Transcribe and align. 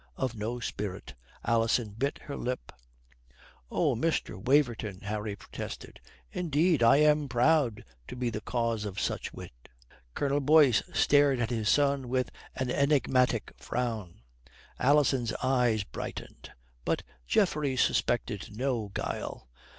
of 0.15 0.33
no 0.33 0.59
spirit." 0.59 1.13
Alison 1.45 1.89
bit 1.89 2.17
her 2.23 2.35
lip. 2.35 2.71
"Oh, 3.69 3.95
Mr. 3.95 4.43
Waverton," 4.43 5.01
Harry 5.01 5.35
protested, 5.35 5.99
"indeed, 6.31 6.81
I 6.81 6.97
am 6.97 7.29
proud 7.29 7.85
to 8.07 8.15
be 8.15 8.31
the 8.31 8.41
cause 8.41 8.83
of 8.83 8.99
such 8.99 9.31
wit." 9.31 9.69
Colonel 10.15 10.39
Boyce 10.41 10.81
stared 10.91 11.39
at 11.39 11.51
his 11.51 11.69
son 11.69 12.09
with 12.09 12.31
an 12.55 12.71
enigmatic 12.71 13.53
frown. 13.57 14.21
Alison's 14.79 15.33
eyes 15.43 15.83
brightened. 15.83 16.49
But 16.83 17.03
Geoffrey 17.27 17.77
suspected 17.77 18.57
no 18.57 18.89
guile. 18.95 19.47